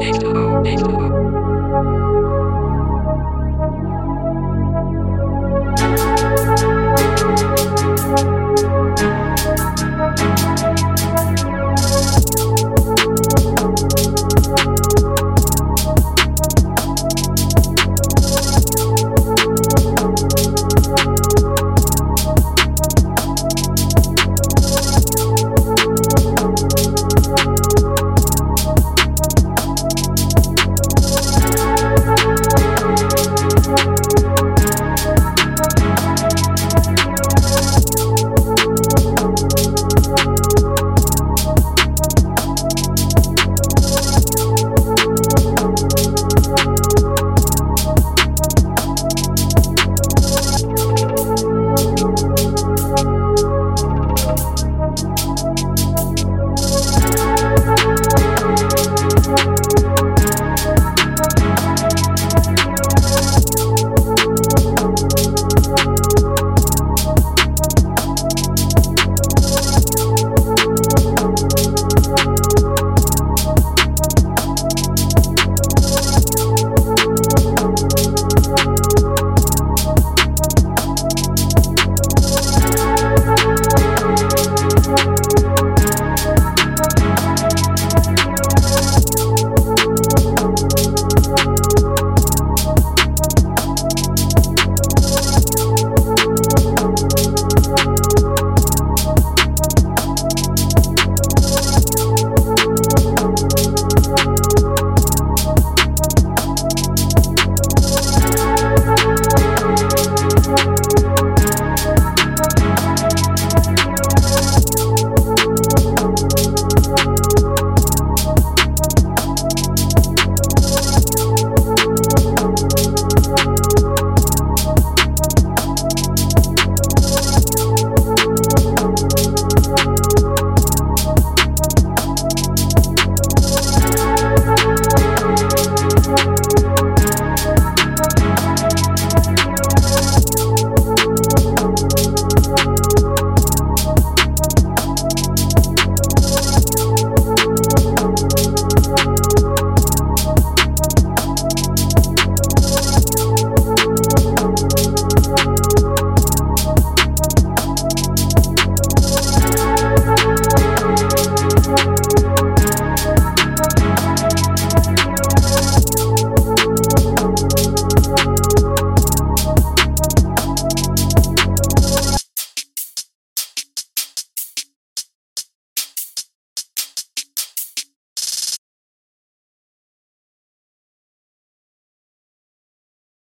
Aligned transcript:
H2O, 0.00 0.62
H2O. 0.64 0.97